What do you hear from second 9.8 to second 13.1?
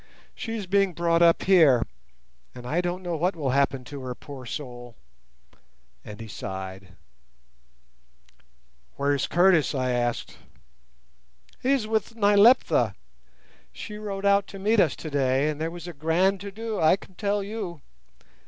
asked. "He is with Nyleptha.